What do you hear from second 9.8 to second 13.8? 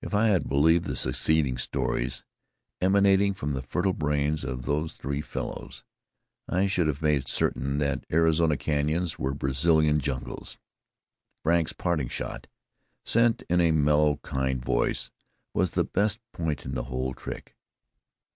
jungles. Frank's parting shot, sent in a